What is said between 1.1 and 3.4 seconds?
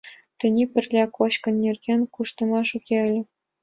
кочкыш нерген кӱштымаш уке ыле...